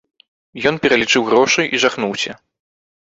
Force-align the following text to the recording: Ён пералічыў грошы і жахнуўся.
Ён 0.69 0.79
пералічыў 0.85 1.27
грошы 1.29 1.61
і 1.77 1.83
жахнуўся. 1.85 2.31